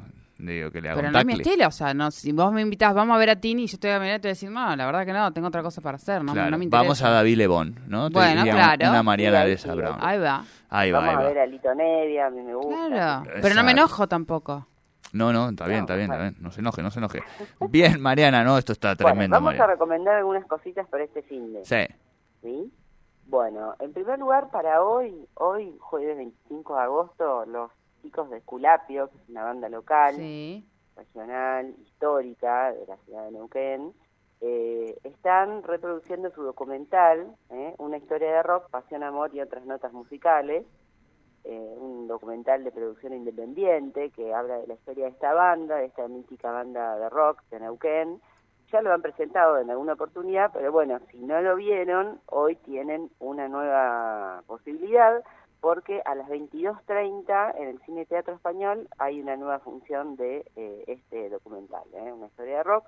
Digo, 0.45 0.71
que 0.71 0.81
le 0.81 0.91
haga 0.91 0.97
Pero 1.01 1.11
no 1.11 1.19
es 1.19 1.25
mi 1.25 1.33
estilo, 1.35 1.69
o 1.69 1.71
sea, 1.71 1.95
no, 1.95 2.11
si 2.11 2.33
vos 2.33 2.53
me 2.53 2.61
invitás, 2.61 2.95
vamos 2.95 3.15
a 3.15 3.19
ver 3.19 3.31
a 3.31 3.37
Tini 3.37 3.65
y 3.65 3.67
yo 3.67 3.77
estoy 3.77 3.91
a 3.91 3.99
mirar, 3.99 4.21
te 4.21 4.29
voy 4.29 4.31
a 4.31 4.35
decir, 4.35 4.51
no, 4.51 4.77
la 4.77 4.87
verdad 4.87 5.07
que 5.07 5.13
no, 5.13 5.33
tengo 5.33 5.49
otra 5.49 5.63
cosa 5.63 5.81
para 5.81 5.97
hacer, 5.97 6.23
no, 6.23 6.35
no 6.35 6.59
me 6.59 6.65
interesa. 6.65 6.83
Vamos 6.83 7.03
a 7.03 7.11
David 7.11 7.37
Lebón, 7.39 7.81
¿no? 7.87 8.11
Bueno, 8.11 8.43
claro. 8.45 8.91
Una 8.91 9.03
Mariana 9.03 9.45
de 9.45 9.53
esa 9.53 9.75
Brown. 9.75 9.97
Ahí 10.01 10.19
va. 10.19 10.45
Ahí 10.69 10.91
va, 10.91 11.01
Vamos 11.01 11.17
ahí 11.17 11.25
a 11.25 11.29
ver 11.29 11.39
a 11.39 11.47
Lito 11.47 11.75
Nevia, 11.75 12.27
a 12.27 12.31
mí 12.31 12.43
me 12.43 12.55
gusta. 12.55 12.89
Claro, 12.89 13.31
pero 13.41 13.55
no 13.55 13.65
me 13.65 13.73
enojo 13.73 14.07
tampoco. 14.07 14.67
No, 15.13 15.33
no, 15.33 15.49
está 15.49 15.67
bien, 15.67 15.81
está 15.81 15.95
bien, 15.95 16.11
está 16.11 16.23
bien. 16.23 16.37
No 16.41 16.51
se 16.51 16.61
enoje, 16.61 16.83
no 16.83 16.91
se 16.91 16.99
enoje. 16.99 17.21
Bien, 17.71 18.03
Mariana, 18.03 18.43
no, 18.43 18.59
esto 18.59 18.73
está 18.73 18.97
tremendo. 18.97 19.41
Bueno, 19.41 19.47
vamos 19.47 19.61
a 19.61 19.73
recomendar 19.73 20.17
algunas 20.17 20.45
cositas 20.47 20.89
para 20.89 21.05
este 21.05 21.23
fin 21.23 21.53
de. 21.53 21.65
Sí. 21.65 21.95
¿Sí? 22.43 22.73
Bueno, 23.27 23.77
en 23.79 23.93
primer 23.93 24.19
lugar, 24.19 24.51
para 24.51 24.83
hoy, 24.83 25.15
hoy, 25.35 25.77
jueves 25.79 26.17
25 26.17 26.75
de 26.75 26.83
agosto, 26.83 27.47
los 27.47 27.71
chicos 28.05 28.29
de 28.29 28.37
Esculapio, 28.37 29.09
que 29.09 29.17
es 29.17 29.29
una 29.31 29.45
banda 29.45 29.69
local, 29.71 30.15
regional, 30.95 31.75
histórica 31.83 32.73
de 32.73 32.87
la 32.87 32.97
ciudad 32.99 33.25
de 33.25 33.33
Neuquén, 33.33 33.95
eh, 34.43 34.99
están 35.05 35.63
reproduciendo 35.63 36.31
su 36.31 36.43
documental, 36.43 37.35
eh, 37.49 37.75
Una 37.79 37.97
historia 37.97 38.31
de 38.31 38.43
rock, 38.43 38.69
pasión, 38.69 39.03
amor 39.03 39.35
y 39.35 39.41
otras 39.41 39.65
notas 39.65 39.93
musicales, 39.95 40.67
eh, 41.45 41.75
un 41.79 42.07
documental 42.07 42.63
de 42.63 42.73
producción 42.73 43.15
independiente 43.15 44.11
que 44.11 44.35
habla 44.35 44.59
de 44.59 44.67
la 44.67 44.75
historia 44.75 45.07
de 45.07 45.13
esta 45.13 45.33
banda, 45.33 45.77
de 45.77 45.87
esta 45.87 46.07
mítica 46.07 46.53
banda 46.53 46.99
de 46.99 47.09
rock 47.09 47.43
de 47.51 47.61
Neuquén. 47.61 48.21
Ya 48.71 48.83
lo 48.83 48.93
han 48.93 49.01
presentado 49.01 49.59
en 49.59 49.71
alguna 49.71 49.95
oportunidad, 49.95 50.51
pero 50.53 50.73
bueno, 50.73 50.99
si 51.11 51.19
no 51.19 51.41
lo 51.41 51.57
vieron, 51.57 52.21
hoy 52.27 52.57
tienen 52.57 53.11
una 53.19 53.49
nueva 53.49 54.43
posibilidad 54.47 55.23
porque 55.65 56.03
a 56.05 56.15
las 56.15 56.29
22.30 56.29 57.55
en 57.57 57.69
el 57.69 57.81
Cine 57.87 58.05
Teatro 58.05 58.35
Español 58.35 58.87
hay 58.99 59.19
una 59.19 59.35
nueva 59.35 59.61
función 59.61 60.15
de 60.15 60.45
este 60.87 61.31
documental, 61.31 61.85
una 61.95 62.27
historia 62.27 62.59
de 62.59 62.63
rock 62.65 62.85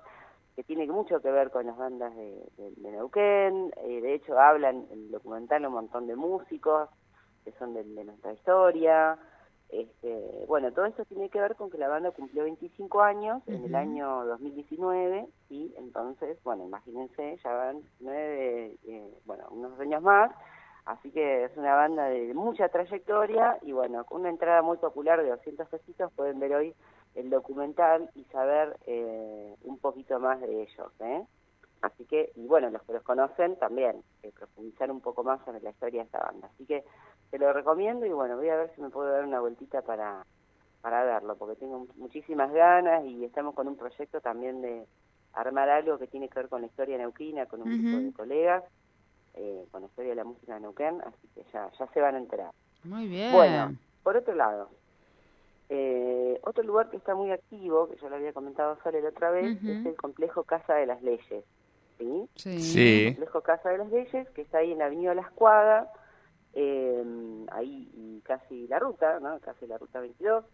que 0.55 0.63
tiene 0.63 0.85
mucho 0.85 1.19
que 1.19 1.31
ver 1.31 1.49
con 1.49 1.65
las 1.65 1.75
bandas 1.75 2.15
de, 2.15 2.39
de, 2.55 2.91
Neuquén, 2.91 3.73
eh, 3.77 3.99
de 3.99 4.13
hecho 4.13 4.39
hablan 4.39 4.85
en 4.91 5.05
el 5.05 5.11
documental 5.11 5.65
un 5.65 5.73
montón 5.73 6.05
de 6.05 6.15
músicos 6.15 6.87
que 7.43 7.51
son 7.53 7.73
de, 7.73 7.83
nuestra 7.83 8.33
historia, 8.33 9.17
este, 9.69 10.45
bueno, 10.47 10.71
todo 10.71 10.85
esto 10.85 11.03
tiene 11.05 11.29
que 11.29 11.41
ver 11.41 11.55
con 11.55 11.71
que 11.71 11.79
la 11.79 11.87
banda 11.87 12.11
cumplió 12.11 12.43
25 12.43 13.01
años 13.01 13.41
en 13.47 13.65
el 13.65 13.73
año 13.73 14.23
2019 14.25 15.27
y 15.49 15.73
entonces, 15.79 16.37
bueno, 16.43 16.63
imagínense, 16.63 17.39
ya 17.43 17.53
van 17.53 17.81
nueve, 18.01 18.77
eh, 18.85 19.13
bueno, 19.25 19.47
unos 19.49 19.79
años 19.79 20.03
más, 20.03 20.31
así 20.87 21.11
que 21.11 21.43
es 21.43 21.57
una 21.57 21.75
banda 21.75 22.05
de 22.05 22.33
mucha 22.33 22.69
trayectoria 22.69 23.57
y 23.61 23.73
bueno, 23.73 24.05
con 24.05 24.21
una 24.21 24.29
entrada 24.29 24.61
muy 24.61 24.77
popular 24.77 25.21
de 25.21 25.29
200 25.29 25.67
pesitos 25.67 26.11
pueden 26.13 26.39
ver 26.39 26.55
hoy 26.55 26.73
el 27.15 27.29
documental 27.29 28.09
y 28.15 28.23
saber 28.25 28.77
eh, 28.85 29.55
un 29.63 29.77
poquito 29.79 30.19
más 30.19 30.39
de 30.39 30.63
ellos. 30.63 30.91
¿eh? 30.99 31.23
Así 31.81 32.05
que, 32.05 32.31
y 32.35 32.47
bueno, 32.47 32.69
los 32.69 32.81
que 32.83 32.93
los 32.93 33.03
conocen 33.03 33.57
también, 33.57 34.01
eh, 34.23 34.31
profundizar 34.31 34.89
un 34.89 35.01
poco 35.01 35.23
más 35.23 35.43
sobre 35.43 35.59
la 35.61 35.71
historia 35.71 36.01
de 36.01 36.05
esta 36.05 36.19
banda. 36.19 36.49
Así 36.53 36.65
que 36.65 36.83
te 37.31 37.37
lo 37.37 37.51
recomiendo 37.51 38.05
y 38.05 38.11
bueno, 38.11 38.37
voy 38.37 38.49
a 38.49 38.55
ver 38.55 38.71
si 38.73 38.81
me 38.81 38.89
puedo 38.89 39.11
dar 39.11 39.25
una 39.25 39.41
vueltita 39.41 39.81
para, 39.81 40.25
para 40.81 41.03
verlo, 41.03 41.35
porque 41.35 41.57
tengo 41.57 41.85
muchísimas 41.97 42.51
ganas 42.53 43.03
y 43.05 43.25
estamos 43.25 43.55
con 43.55 43.67
un 43.67 43.75
proyecto 43.75 44.21
también 44.21 44.61
de 44.61 44.85
armar 45.33 45.69
algo 45.69 45.99
que 45.99 46.07
tiene 46.07 46.29
que 46.29 46.39
ver 46.39 46.49
con 46.49 46.61
la 46.61 46.67
historia 46.67 46.97
neuquina, 46.97 47.45
con 47.45 47.61
un 47.61 47.69
grupo 47.69 47.97
de 48.03 48.13
colegas, 48.13 48.63
eh, 49.37 49.65
con 49.71 49.81
la 49.81 49.87
historia 49.87 50.11
de 50.11 50.15
la 50.15 50.23
música 50.23 50.55
de 50.55 50.61
Neuquén, 50.61 51.01
así 51.01 51.27
que 51.35 51.43
ya, 51.53 51.69
ya 51.77 51.87
se 51.87 52.01
van 52.01 52.15
a 52.15 52.17
enterar. 52.17 52.51
Muy 52.83 53.07
bien. 53.07 53.31
Bueno, 53.33 53.75
por 54.03 54.17
otro 54.17 54.33
lado, 54.35 54.69
eh, 55.69 56.39
otro 56.43 56.63
lugar 56.63 56.89
que 56.89 56.97
está 56.97 57.13
muy 57.13 57.31
activo, 57.31 57.89
que 57.89 57.97
yo 57.97 58.09
lo 58.09 58.15
había 58.15 58.33
comentado 58.33 58.77
solo 58.83 58.99
la 58.99 59.09
otra 59.09 59.31
vez, 59.31 59.63
es 59.63 59.85
el 59.85 59.95
complejo 59.95 60.43
Casa 60.43 60.75
de 60.75 60.85
las 60.85 61.01
Leyes. 61.01 61.43
¿sí? 61.97 62.29
Sí. 62.35 63.07
El 63.07 63.15
complejo 63.15 63.41
Casa 63.41 63.69
de 63.69 63.77
las 63.79 63.89
Leyes, 63.89 64.29
que 64.29 64.41
está 64.41 64.59
ahí 64.59 64.71
en 64.71 64.79
la 64.79 64.85
Avenida 64.85 65.13
La 65.13 65.21
Escuadra, 65.21 65.91
eh, 66.53 67.45
ahí 67.51 68.21
casi 68.23 68.67
la 68.67 68.79
ruta, 68.79 69.19
¿no? 69.19 69.39
casi 69.39 69.67
la 69.67 69.77
ruta 69.77 69.99
22, 69.99 70.45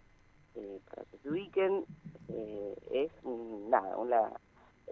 eh, 0.55 0.79
para 0.89 1.03
que 1.05 1.17
se 1.17 1.29
ubiquen, 1.29 1.85
eh, 2.29 2.75
es 2.91 3.11
nada, 3.69 3.97
una, 3.97 4.31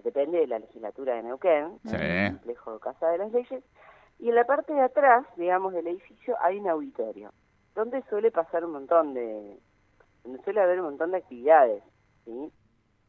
depende 0.03 0.39
de 0.39 0.47
la 0.47 0.59
legislatura 0.59 1.15
de 1.15 1.23
Neuquén, 1.23 1.79
el 1.91 2.31
complejo 2.31 2.79
Casa 2.79 3.09
de 3.09 3.17
las 3.17 3.31
Leyes, 3.31 3.63
Y 4.19 4.29
en 4.29 4.35
la 4.35 4.45
parte 4.45 4.73
de 4.73 4.81
atrás, 4.81 5.25
digamos, 5.35 5.73
del 5.73 5.87
edificio 5.87 6.35
hay 6.41 6.59
un 6.59 6.69
auditorio, 6.69 7.31
donde 7.75 8.01
suele 8.03 8.31
pasar 8.31 8.65
un 8.65 8.71
montón 8.71 9.13
de, 9.13 9.59
donde 10.23 10.43
suele 10.43 10.61
haber 10.61 10.79
un 10.79 10.85
montón 10.87 11.11
de 11.11 11.17
actividades, 11.17 11.83
¿sí? 12.25 12.51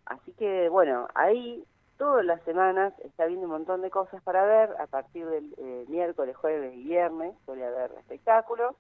Así 0.06 0.32
que, 0.32 0.68
bueno, 0.68 1.08
ahí 1.14 1.64
todas 1.96 2.24
las 2.24 2.42
semanas 2.42 2.92
está 3.00 3.24
habiendo 3.24 3.46
un 3.46 3.52
montón 3.52 3.80
de 3.82 3.90
cosas 3.90 4.20
para 4.22 4.44
ver, 4.44 4.70
a 4.80 4.86
partir 4.86 5.26
del 5.26 5.54
eh, 5.58 5.84
miércoles, 5.88 6.36
jueves 6.36 6.74
y 6.74 6.82
viernes 6.82 7.36
suele 7.44 7.64
haber 7.64 7.92
espectáculos. 7.92 8.74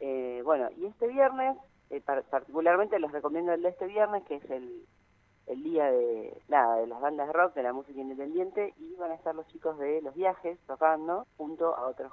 Eh, 0.00 0.40
bueno, 0.44 0.68
y 0.76 0.86
este 0.86 1.08
viernes, 1.08 1.56
eh, 1.90 2.00
particularmente 2.00 2.98
les 2.98 3.10
recomiendo 3.10 3.52
el 3.52 3.62
de 3.62 3.70
este 3.70 3.86
viernes, 3.86 4.22
que 4.24 4.36
es 4.36 4.50
el, 4.50 4.86
el 5.46 5.62
día 5.62 5.90
de 5.90 6.36
nada 6.48 6.76
de 6.76 6.86
las 6.86 7.00
bandas 7.00 7.26
de 7.26 7.32
rock, 7.32 7.54
de 7.54 7.62
la 7.62 7.72
música 7.72 8.00
independiente, 8.00 8.74
y 8.78 8.94
van 8.96 9.10
a 9.10 9.14
estar 9.14 9.34
los 9.34 9.46
chicos 9.48 9.78
de 9.78 10.00
Los 10.02 10.14
Viajes 10.14 10.58
tocando 10.66 11.26
junto 11.36 11.74
a 11.76 11.86
otros 11.86 12.12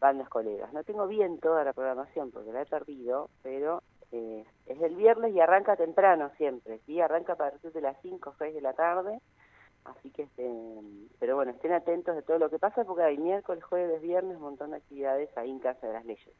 bandas 0.00 0.28
colegas. 0.28 0.72
No 0.72 0.84
tengo 0.84 1.06
bien 1.06 1.38
toda 1.38 1.64
la 1.64 1.72
programación 1.72 2.30
porque 2.30 2.52
la 2.52 2.62
he 2.62 2.66
perdido, 2.66 3.30
pero 3.42 3.82
eh, 4.12 4.44
es 4.66 4.80
el 4.80 4.94
viernes 4.94 5.34
y 5.34 5.40
arranca 5.40 5.76
temprano 5.76 6.30
siempre, 6.36 6.78
¿sí? 6.86 7.00
Arranca 7.00 7.32
a 7.32 7.36
partir 7.36 7.72
de 7.72 7.80
las 7.80 8.00
5 8.02 8.30
o 8.30 8.34
6 8.38 8.54
de 8.54 8.60
la 8.60 8.72
tarde, 8.74 9.20
así 9.84 10.10
que, 10.10 10.22
este, 10.22 10.50
pero 11.18 11.36
bueno, 11.36 11.52
estén 11.52 11.72
atentos 11.72 12.14
de 12.14 12.22
todo 12.22 12.38
lo 12.38 12.50
que 12.50 12.58
pasa 12.58 12.84
porque 12.84 13.02
hay 13.02 13.18
miércoles, 13.18 13.62
jueves, 13.64 14.00
viernes, 14.02 14.36
un 14.36 14.42
montón 14.42 14.70
de 14.70 14.78
actividades 14.78 15.28
ahí 15.36 15.50
en 15.50 15.58
Casa 15.58 15.86
de 15.86 15.92
las 15.92 16.04
Leyes. 16.04 16.34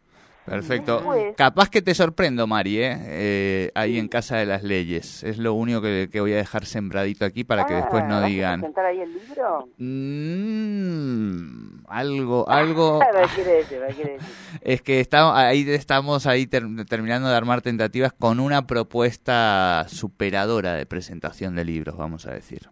Perfecto. 0.45 1.03
Capaz 1.37 1.71
que 1.71 1.81
te 1.81 1.95
sorprendo, 1.95 2.47
Mari, 2.47 2.79
¿eh? 2.79 2.99
¿eh? 3.01 3.71
ahí 3.75 3.99
en 3.99 4.09
Casa 4.09 4.37
de 4.37 4.45
las 4.45 4.63
Leyes. 4.63 5.23
Es 5.23 5.39
lo 5.39 5.55
único 5.55 5.81
que, 5.81 6.09
voy 6.21 6.35
a 6.35 6.37
dejar 6.37 6.67
sembradito 6.67 7.25
aquí 7.25 7.45
para 7.45 7.65
que 7.65 7.75
después 7.75 8.05
no 8.05 8.17
ah, 8.17 8.27
digan. 8.27 8.61
¿Vas 8.61 8.77
a 8.77 8.87
ahí 8.87 9.01
el 9.01 9.15
libro? 9.15 9.69
Mm, 9.79 11.87
algo, 11.89 12.49
algo. 12.49 13.01
decir, 13.15 14.19
es 14.61 14.83
que 14.83 15.01
estamos 15.01 15.35
ahí, 15.35 15.65
estamos 15.71 16.27
ahí 16.27 16.47
terminando 16.47 17.31
de 17.31 17.37
armar 17.37 17.63
tentativas 17.63 18.13
con 18.13 18.39
una 18.39 18.67
propuesta 18.67 19.87
superadora 19.89 20.75
de 20.75 20.85
presentación 20.85 21.55
de 21.55 21.65
libros, 21.65 21.97
vamos 21.97 22.27
a 22.27 22.33
decir. 22.33 22.69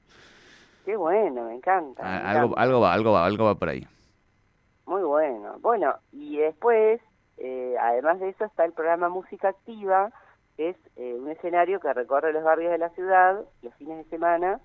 Qué 0.84 0.96
bueno, 0.96 1.44
me 1.44 1.54
encanta. 1.54 2.02
Ah, 2.04 2.30
algo, 2.30 2.58
algo 2.58 2.80
va, 2.80 2.92
algo 2.92 3.12
va, 3.12 3.26
algo 3.26 3.44
va 3.44 3.54
por 3.54 3.68
ahí. 3.68 3.86
Muy 4.86 5.02
bueno. 5.02 5.56
Bueno, 5.60 5.94
y 6.10 6.38
después 6.38 7.00
eh, 7.38 7.76
además 7.80 8.20
de 8.20 8.28
eso 8.28 8.44
está 8.44 8.64
el 8.64 8.72
programa 8.72 9.08
Música 9.08 9.48
Activa, 9.48 10.12
que 10.56 10.70
es 10.70 10.76
eh, 10.96 11.14
un 11.14 11.28
escenario 11.28 11.80
que 11.80 11.92
recorre 11.92 12.32
los 12.32 12.44
barrios 12.44 12.70
de 12.70 12.78
la 12.78 12.90
ciudad 12.90 13.44
los 13.62 13.74
fines 13.74 13.98
de 13.98 14.10
semana 14.10 14.60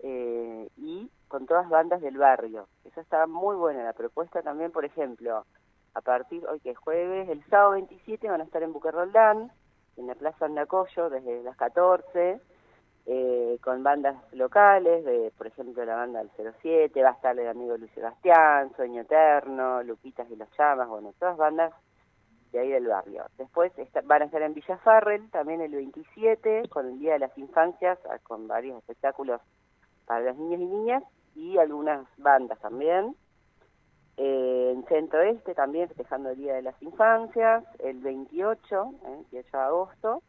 eh, 0.00 0.68
y 0.76 1.10
con 1.28 1.46
todas 1.46 1.68
bandas 1.68 2.02
del 2.02 2.18
barrio. 2.18 2.66
Eso 2.84 3.00
está 3.00 3.26
muy 3.26 3.56
buena 3.56 3.84
la 3.84 3.92
propuesta 3.92 4.42
también, 4.42 4.72
por 4.72 4.84
ejemplo, 4.84 5.46
a 5.94 6.00
partir 6.00 6.46
hoy 6.46 6.60
que 6.60 6.70
es 6.70 6.78
jueves, 6.78 7.28
el 7.28 7.42
sábado 7.46 7.72
27 7.72 8.28
van 8.28 8.42
a 8.42 8.44
estar 8.44 8.62
en 8.62 8.72
Buquerroldán, 8.72 9.50
en 9.96 10.06
la 10.06 10.14
Plaza 10.14 10.44
Andacoyo 10.44 11.10
desde 11.10 11.42
las 11.42 11.56
14, 11.56 12.40
con 13.62 13.82
bandas 13.82 14.16
locales, 14.32 15.04
de, 15.04 15.32
por 15.36 15.46
ejemplo 15.46 15.84
la 15.84 15.96
banda 15.96 16.20
del 16.20 16.30
07, 16.62 17.02
va 17.02 17.10
a 17.10 17.12
estar 17.12 17.38
el 17.38 17.48
amigo 17.48 17.76
Luis 17.76 17.90
Sebastián, 17.92 18.72
Sueño 18.76 19.02
Eterno, 19.02 19.82
Luquitas 19.82 20.30
y 20.30 20.36
los 20.36 20.48
Llamas, 20.56 20.88
bueno, 20.88 21.12
todas 21.18 21.36
bandas 21.36 21.72
de 22.52 22.58
ahí 22.58 22.68
del 22.70 22.86
barrio. 22.86 23.24
Después 23.38 23.72
van 24.04 24.22
a 24.22 24.24
estar 24.24 24.42
en 24.42 24.54
Villa 24.54 24.76
Farrell, 24.78 25.30
también 25.30 25.60
el 25.60 25.72
27, 25.72 26.68
con 26.68 26.86
el 26.86 26.98
Día 26.98 27.14
de 27.14 27.20
las 27.20 27.38
Infancias, 27.38 27.98
ah, 28.08 28.18
con 28.22 28.48
varios 28.48 28.78
espectáculos 28.78 29.40
para 30.06 30.20
los 30.20 30.36
niños 30.36 30.60
y 30.60 30.66
niñas, 30.66 31.04
y 31.34 31.58
algunas 31.58 32.06
bandas 32.18 32.58
también. 32.60 33.14
Eh, 34.16 34.72
en 34.74 34.84
Centro 34.86 35.22
Este 35.22 35.54
también 35.54 35.88
festejando 35.88 36.30
el 36.30 36.36
Día 36.36 36.54
de 36.54 36.62
las 36.62 36.80
Infancias, 36.82 37.64
el 37.78 38.00
28, 38.00 38.92
eh, 39.04 39.24
28 39.32 39.56
de 39.56 39.62
agosto. 39.62 40.22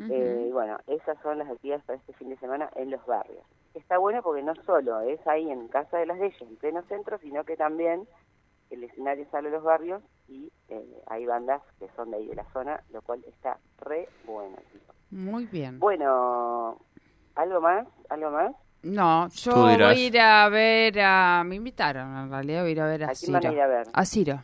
Eh, 0.00 0.46
y 0.48 0.52
bueno, 0.52 0.78
esas 0.86 1.18
son 1.22 1.38
las 1.38 1.48
actividades 1.48 1.84
para 1.84 1.98
este 1.98 2.12
fin 2.14 2.28
de 2.28 2.36
semana 2.38 2.70
en 2.76 2.90
los 2.90 3.04
barrios. 3.06 3.44
Está 3.74 3.98
bueno 3.98 4.22
porque 4.22 4.42
no 4.42 4.54
solo 4.64 5.00
es 5.00 5.24
ahí 5.26 5.50
en 5.50 5.68
Casa 5.68 5.98
de 5.98 6.06
las 6.06 6.18
Leyes, 6.18 6.40
en 6.40 6.56
pleno 6.56 6.82
centro, 6.88 7.18
sino 7.18 7.44
que 7.44 7.56
también 7.56 8.06
el 8.70 8.84
escenario 8.84 9.26
sale 9.30 9.48
a 9.48 9.52
los 9.52 9.62
barrios 9.62 10.02
y 10.28 10.50
eh, 10.68 11.02
hay 11.06 11.26
bandas 11.26 11.62
que 11.78 11.88
son 11.96 12.10
de 12.10 12.18
ahí 12.18 12.26
de 12.26 12.36
la 12.36 12.44
zona, 12.52 12.82
lo 12.92 13.02
cual 13.02 13.24
está 13.26 13.58
re 13.80 14.08
bueno. 14.24 14.56
Muy 15.10 15.46
bien. 15.46 15.78
Bueno, 15.78 16.78
¿algo 17.34 17.60
más? 17.60 17.86
¿Algo 18.10 18.30
más? 18.30 18.54
No, 18.82 19.28
yo 19.28 19.52
voy 19.54 19.82
a 19.82 19.94
ir 19.94 20.20
a 20.20 20.48
ver 20.48 21.00
a... 21.00 21.42
Me 21.44 21.56
invitaron, 21.56 22.16
en 22.16 22.30
realidad 22.30 22.60
voy 22.62 22.70
a 22.70 22.72
ir 22.72 22.80
a 22.80 22.86
ver 22.86 23.04
a, 23.04 23.10
¿A 23.10 23.14
quién 23.14 23.32
van 23.32 23.46
a 23.46 23.52
ir 23.52 23.60
a 23.60 23.66
ver? 23.66 23.86
A 23.92 24.04
Ciro. 24.04 24.40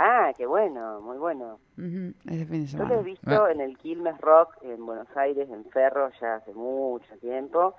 Ah, 0.00 0.32
qué 0.36 0.46
bueno, 0.46 1.00
muy 1.00 1.18
bueno. 1.18 1.58
Yo 1.76 2.84
lo 2.86 3.00
he 3.00 3.02
visto 3.02 3.48
en 3.48 3.60
el 3.60 3.76
Quilmes 3.76 4.16
Rock 4.20 4.54
en 4.62 4.86
Buenos 4.86 5.08
Aires, 5.16 5.48
en 5.50 5.64
Ferro, 5.72 6.10
ya 6.20 6.36
hace 6.36 6.54
mucho 6.54 7.12
tiempo. 7.20 7.74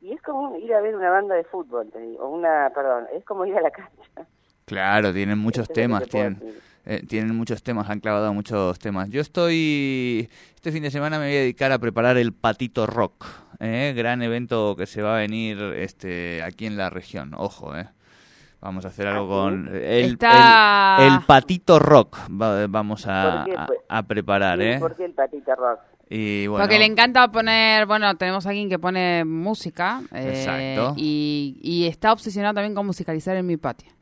Y 0.00 0.12
es 0.12 0.22
como 0.22 0.56
ir 0.56 0.72
a 0.74 0.80
ver 0.80 0.94
una 0.94 1.10
banda 1.10 1.34
de 1.34 1.42
fútbol, 1.42 1.90
te 1.90 1.98
digo, 1.98 2.28
una, 2.28 2.70
perdón, 2.72 3.06
es 3.12 3.24
como 3.24 3.44
ir 3.46 3.56
a 3.56 3.62
la 3.62 3.72
cancha. 3.72 4.28
Claro, 4.64 5.12
tienen 5.12 5.38
muchos 5.38 5.68
temas, 5.68 6.08
tienen, 6.08 6.40
eh, 6.84 7.02
tienen 7.08 7.34
muchos 7.34 7.64
temas, 7.64 7.90
han 7.90 7.98
clavado 7.98 8.32
muchos 8.32 8.78
temas. 8.78 9.10
Yo 9.10 9.20
estoy, 9.20 10.28
este 10.54 10.70
fin 10.70 10.84
de 10.84 10.92
semana 10.92 11.18
me 11.18 11.26
voy 11.26 11.36
a 11.36 11.40
dedicar 11.40 11.72
a 11.72 11.80
preparar 11.80 12.16
el 12.16 12.32
Patito 12.32 12.86
Rock, 12.86 13.26
eh, 13.58 13.92
gran 13.96 14.22
evento 14.22 14.76
que 14.76 14.86
se 14.86 15.02
va 15.02 15.16
a 15.16 15.18
venir 15.18 15.58
este 15.76 16.44
aquí 16.44 16.66
en 16.66 16.76
la 16.76 16.90
región, 16.90 17.34
ojo, 17.36 17.76
eh. 17.76 17.88
Vamos 18.60 18.84
a 18.84 18.88
hacer 18.88 19.06
algo 19.06 19.24
¿Ah, 19.24 19.44
con 19.44 19.68
el, 19.68 20.18
el, 20.18 20.18
Patito 21.26 21.78
Rock, 21.78 22.18
vamos 22.28 23.06
a, 23.06 23.44
a, 23.88 24.02
preparar, 24.04 24.60
¿eh? 24.60 24.78
¿Por 24.78 24.96
qué 24.96 25.04
el 25.04 25.12
Patito 25.12 25.54
Rock? 25.54 25.80
Y 26.08 26.46
bueno, 26.46 26.62
Porque 26.64 26.78
le 26.78 26.86
encanta 26.86 27.28
poner, 27.28 27.86
bueno, 27.86 28.14
tenemos 28.16 28.46
a 28.46 28.50
alguien 28.50 28.68
que 28.68 28.78
pone 28.78 29.24
música 29.24 30.02
eh, 30.12 30.76
y, 30.96 31.58
y 31.62 31.86
está 31.86 32.12
obsesionado 32.12 32.54
también 32.54 32.74
con 32.74 32.86
musicalizar 32.86 33.36
en 33.36 33.46
mi 33.46 33.56
patio. 33.56 33.95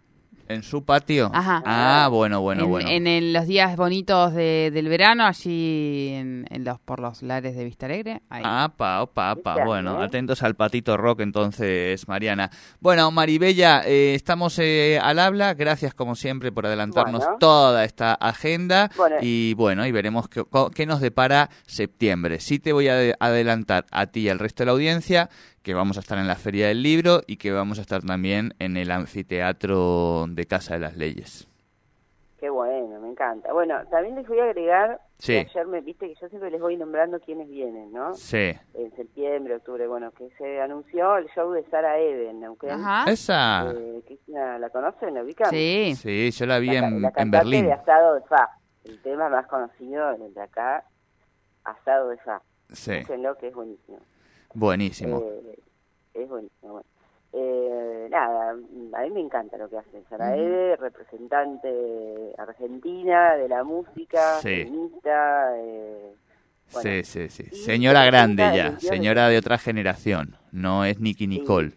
¿En 0.48 0.62
su 0.62 0.84
patio? 0.84 1.30
Ajá. 1.32 1.62
Ah, 1.64 2.08
bueno, 2.10 2.40
bueno, 2.40 2.66
bueno. 2.66 2.88
En, 2.88 3.32
los 3.32 3.46
días 3.46 3.76
bonitos 3.76 4.34
del 4.34 4.88
verano, 4.88 5.24
allí 5.24 6.10
en, 6.12 6.46
los 6.64 6.78
por 6.80 7.00
los 7.00 7.22
lares 7.22 7.56
de 7.56 7.64
Vista 7.64 7.86
Alegre. 7.86 8.22
Ah, 8.30 8.72
pa, 8.76 9.06
pa, 9.06 9.36
pa. 9.36 9.64
Bueno, 9.64 10.02
atentos 10.02 10.42
al 10.42 10.54
patito 10.54 10.96
rock 10.96 11.20
entonces, 11.20 12.06
Mariana. 12.08 12.50
Bueno, 12.80 13.10
Maribella, 13.10 13.82
eh, 13.86 14.14
estamos 14.14 14.58
eh, 14.58 14.98
al 15.02 15.18
habla. 15.18 15.54
Gracias, 15.54 15.94
como 15.94 16.14
siempre, 16.14 16.52
por 16.52 16.66
adelantarnos 16.66 17.24
toda 17.40 17.84
esta 17.84 18.14
agenda. 18.14 18.90
Y 19.20 19.54
bueno, 19.54 19.86
y 19.86 19.92
veremos 19.92 20.28
qué, 20.28 20.44
qué 20.74 20.86
nos 20.86 21.00
depara 21.00 21.50
septiembre. 21.66 22.40
Sí 22.40 22.58
te 22.58 22.72
voy 22.72 22.88
a 22.88 23.14
adelantar 23.18 23.86
a 23.90 24.06
ti 24.06 24.20
y 24.20 24.28
al 24.28 24.38
resto 24.38 24.62
de 24.62 24.66
la 24.66 24.72
audiencia 24.72 25.30
que 25.64 25.75
vamos 25.75 25.97
a 25.97 26.00
estar 26.00 26.18
en 26.18 26.28
la 26.28 26.37
Feria 26.37 26.68
del 26.68 26.83
Libro 26.83 27.23
y 27.26 27.38
que 27.38 27.50
vamos 27.50 27.78
a 27.78 27.80
estar 27.80 28.02
también 28.02 28.54
en 28.59 28.76
el 28.76 28.90
anfiteatro 28.90 30.26
de 30.28 30.44
Casa 30.44 30.75
de 30.75 30.80
las 30.80 30.97
Leyes. 30.97 31.49
Qué 32.38 32.50
bueno, 32.50 33.00
me 33.00 33.09
encanta. 33.09 33.50
Bueno, 33.54 33.76
también 33.90 34.14
les 34.14 34.28
voy 34.28 34.38
a 34.40 34.44
agregar, 34.44 35.00
sí. 35.16 35.38
ayer 35.38 35.66
me 35.66 35.80
viste 35.80 36.06
que 36.06 36.14
yo 36.21 36.28
siempre 36.28 36.50
les 36.50 36.61
voy 36.61 36.76
nombrando 36.76 37.18
quiénes 37.18 37.49
vienen, 37.49 37.90
¿no? 37.90 38.12
Sí. 38.12 38.52
En 38.75 38.94
septiembre, 38.94 39.56
octubre, 39.56 39.87
bueno, 39.87 40.11
que 40.11 40.28
se 40.37 40.61
anunció 40.61 41.16
el 41.16 41.28
show 41.30 41.50
de 41.52 41.64
Sara 41.71 41.99
Eben, 41.99 42.44
aunque 42.44 42.71
Ajá. 42.71 43.11
Esa. 43.11 43.73
Eh, 43.75 44.02
¿La 44.28 44.68
conocen? 44.68 45.14
¿La 45.14 45.23
ubican? 45.23 45.49
Sí. 45.49 45.94
Sí, 45.97 46.30
yo 46.30 46.44
la 46.44 46.59
vi 46.59 46.76
en, 46.76 47.00
la 47.00 47.11
en 47.16 47.30
Berlín. 47.30 47.64
de 47.64 47.73
Asado 47.73 48.16
de 48.16 48.21
Fa, 48.23 48.50
el 48.85 49.00
tema 49.00 49.30
más 49.30 49.47
conocido 49.47 50.11
el 50.11 50.35
de 50.35 50.42
acá, 50.42 50.85
Asado 51.64 52.11
de 52.11 52.18
Fa. 52.18 52.42
Sí. 52.71 53.00
lo 53.16 53.38
que 53.38 53.49
es 53.49 53.54
buenísimo. 53.54 53.99
Buenísimo. 54.54 55.18
Eh, 55.18 55.58
es 56.14 56.28
buenísimo. 56.28 56.82
Eh, 57.32 58.06
nada, 58.11 58.50
a 58.50 58.54
mí 59.02 59.11
me 59.11 59.20
encanta 59.20 59.56
lo 59.56 59.68
que 59.68 59.76
hace 59.78 60.02
Sara 60.08 60.37
Ede, 60.37 60.76
representante 60.76 62.32
argentina 62.38 63.34
de 63.34 63.49
la 63.49 63.64
música, 63.64 64.38
feminista. 64.40 65.50
Eh, 65.56 66.14
sí, 66.68 67.02
sí, 67.02 67.28
sí. 67.28 67.44
Señora 67.56 68.04
grande 68.04 68.44
ya, 68.54 68.78
señora 68.78 69.28
de 69.28 69.38
otra 69.38 69.58
generación, 69.58 70.37
no 70.52 70.84
es 70.84 71.00
Nicky 71.00 71.26
Nicole. 71.26 71.73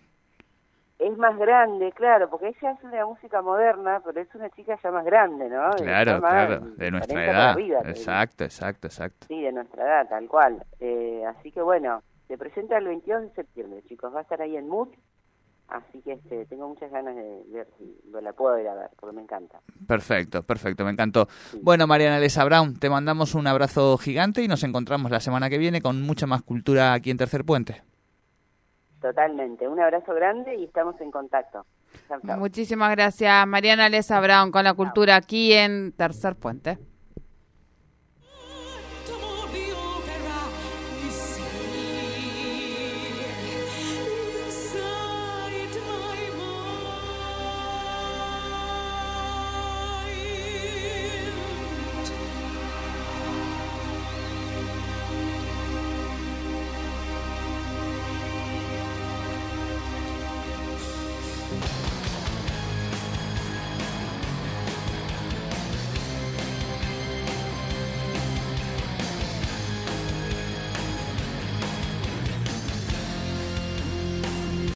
Es 0.99 1.17
más 1.17 1.37
grande, 1.37 1.91
claro, 1.91 2.29
porque 2.29 2.49
ella 2.49 2.71
es 2.71 2.83
una 2.83 3.05
música 3.05 3.41
moderna, 3.41 4.01
pero 4.05 4.19
es 4.19 4.33
una 4.35 4.49
chica 4.51 4.77
ya 4.83 4.91
más 4.91 5.05
grande, 5.05 5.49
¿no? 5.49 5.71
Claro, 5.71 6.19
claro, 6.19 6.59
de 6.75 6.91
nuestra 6.91 7.25
edad. 7.25 7.59
exacto, 7.87 8.43
exacto, 8.43 8.87
exacto. 8.87 9.25
Sí, 9.27 9.41
de 9.41 9.51
nuestra 9.51 9.83
edad, 9.83 10.09
tal 10.09 10.27
cual. 10.27 10.63
Eh, 10.79 11.23
así 11.27 11.51
que 11.51 11.61
bueno, 11.61 12.03
se 12.27 12.37
presenta 12.37 12.77
el 12.77 12.85
22 12.85 13.23
de 13.23 13.29
septiembre, 13.31 13.83
chicos. 13.87 14.13
Va 14.13 14.19
a 14.19 14.21
estar 14.23 14.41
ahí 14.41 14.55
en 14.57 14.67
Mood. 14.67 14.89
Así 15.67 16.01
que 16.01 16.13
este, 16.13 16.45
tengo 16.45 16.69
muchas 16.69 16.89
ganas 16.89 17.13
de 17.13 17.43
ver 17.49 17.67
si 17.77 17.93
la 18.21 18.31
puedo 18.31 18.57
ir 18.57 18.67
a 18.69 18.75
ver, 18.75 18.89
porque 18.97 19.13
me 19.13 19.21
encanta. 19.21 19.59
Perfecto, 19.85 20.41
perfecto, 20.43 20.85
me 20.85 20.91
encantó. 20.91 21.27
Bueno, 21.61 21.87
Mariana 21.87 22.19
Lesa 22.19 22.45
Brown, 22.45 22.79
te 22.79 22.89
mandamos 22.89 23.35
un 23.35 23.47
abrazo 23.47 23.97
gigante 23.97 24.41
y 24.41 24.47
nos 24.47 24.63
encontramos 24.63 25.11
la 25.11 25.19
semana 25.19 25.49
que 25.49 25.57
viene 25.57 25.81
con 25.81 26.01
mucha 26.01 26.25
más 26.25 26.41
cultura 26.41 26.93
aquí 26.93 27.11
en 27.11 27.17
Tercer 27.17 27.43
Puente. 27.43 27.83
Totalmente, 29.01 29.67
un 29.67 29.79
abrazo 29.79 30.13
grande 30.13 30.55
y 30.55 30.63
estamos 30.63 30.99
en 31.01 31.11
contacto. 31.11 31.65
Muchísimas 32.23 32.91
gracias, 32.91 33.45
Mariana 33.45 33.89
Lesa 33.89 34.21
Brown, 34.21 34.51
con 34.51 34.63
la 34.63 34.73
cultura 34.73 35.17
aquí 35.17 35.51
en 35.51 35.91
Tercer 35.91 36.35
Puente. 36.37 36.77